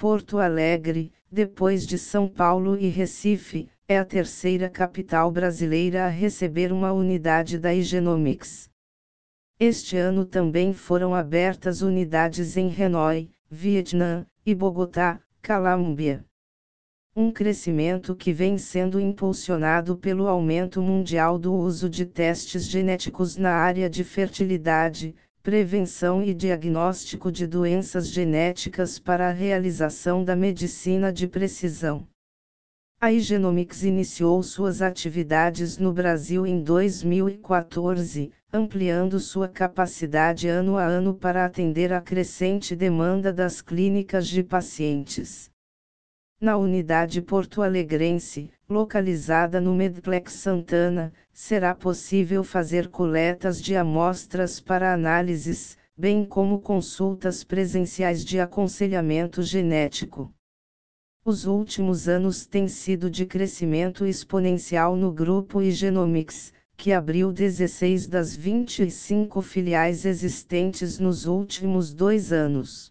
[0.00, 6.72] Porto Alegre, depois de São Paulo e Recife, é a terceira capital brasileira a receber
[6.72, 8.70] uma unidade da Igenomics.
[9.60, 16.24] Este ano também foram abertas unidades em Hanoi, Vietnã, e Bogotá, Calambia.
[17.14, 23.52] Um crescimento que vem sendo impulsionado pelo aumento mundial do uso de testes genéticos na
[23.52, 31.26] área de fertilidade, prevenção e diagnóstico de doenças genéticas para a realização da medicina de
[31.26, 32.06] precisão.
[33.00, 41.14] A Igenomics iniciou suas atividades no Brasil em 2014, ampliando sua capacidade ano a ano
[41.14, 45.50] para atender a crescente demanda das clínicas de pacientes.
[46.40, 55.76] Na unidade porto-alegrense, localizada no Medplex Santana, será possível fazer coletas de amostras para análises,
[55.94, 60.32] bem como consultas presenciais de aconselhamento genético.
[61.22, 68.34] Os últimos anos têm sido de crescimento exponencial no grupo Igenomics, que abriu 16 das
[68.34, 72.90] 25 filiais existentes nos últimos dois anos.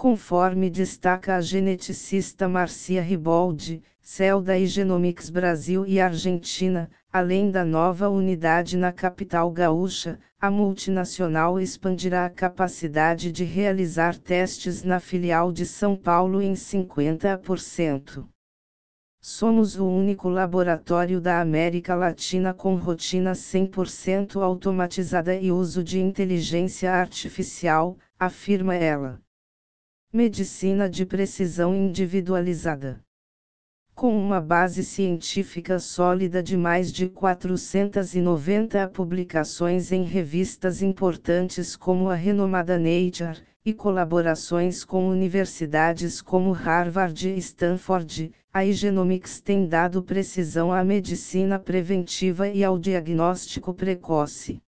[0.00, 8.08] Conforme destaca a geneticista Marcia Riboldi, CEL da Igenomics Brasil e Argentina, além da nova
[8.08, 15.66] unidade na capital gaúcha, a multinacional expandirá a capacidade de realizar testes na filial de
[15.66, 18.26] São Paulo em 50%.
[19.20, 26.90] Somos o único laboratório da América Latina com rotina 100% automatizada e uso de inteligência
[26.90, 29.20] artificial, afirma ela.
[30.12, 33.00] Medicina de precisão individualizada.
[33.94, 42.16] Com uma base científica sólida de mais de 490 publicações em revistas importantes como a
[42.16, 50.72] renomada Nature, e colaborações com universidades como Harvard e Stanford, a Igenomics tem dado precisão
[50.72, 54.60] à medicina preventiva e ao diagnóstico precoce.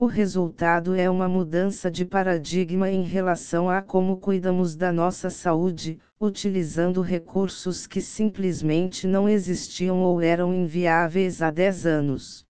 [0.00, 5.98] O resultado é uma mudança de paradigma em relação a como cuidamos da nossa saúde,
[6.20, 12.46] utilizando recursos que simplesmente não existiam ou eram inviáveis há 10 anos.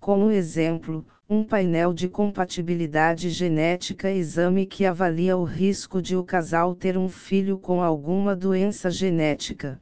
[0.00, 6.74] Como exemplo, um painel de compatibilidade genética exame que avalia o risco de o casal
[6.74, 9.80] ter um filho com alguma doença genética.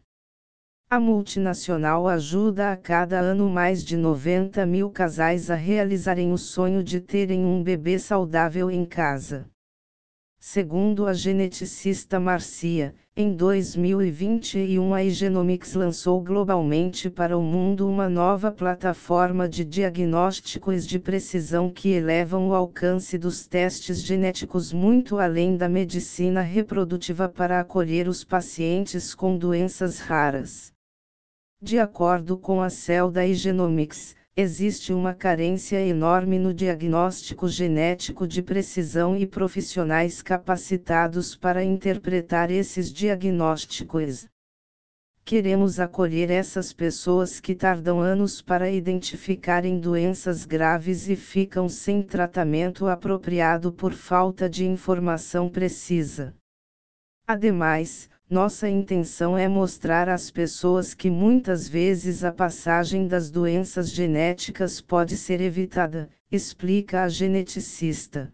[0.89, 6.81] A multinacional ajuda a cada ano mais de 90 mil casais a realizarem o sonho
[6.81, 9.49] de terem um bebê saudável em casa.
[10.39, 18.53] Segundo a geneticista Marcia, em 2021 a Igenomics lançou globalmente para o mundo uma nova
[18.53, 25.69] plataforma de diagnósticos de precisão que elevam o alcance dos testes genéticos muito além da
[25.69, 30.76] medicina reprodutiva para acolher os pacientes com doenças raras.
[31.61, 38.43] De acordo com a CEL da Igenomics, existe uma carência enorme no diagnóstico genético de
[38.43, 44.29] precisão e profissionais capacitados para interpretar esses diagnósticos.
[45.25, 52.87] Queremos acolher essas pessoas que tardam anos para identificarem doenças graves e ficam sem tratamento
[52.87, 56.35] apropriado por falta de informação precisa.
[57.27, 64.81] Ademais, nossa intenção é mostrar às pessoas que muitas vezes a passagem das doenças genéticas
[64.81, 68.33] pode ser evitada, explica a geneticista.